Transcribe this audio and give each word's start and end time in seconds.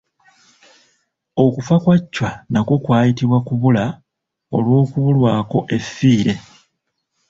Okufa 1.43 1.75
kwa 1.83 1.95
Chwa 2.13 2.31
nakwo 2.51 2.75
kwayitibwa 2.83 3.39
kubula 3.47 3.83
olw'okubulwako 4.55 5.59
effiire. 5.77 6.33